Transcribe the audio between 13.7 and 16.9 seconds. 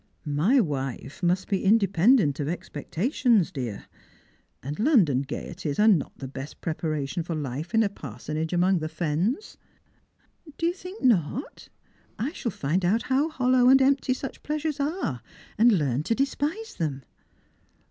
empty such pleasures are, and learn to despise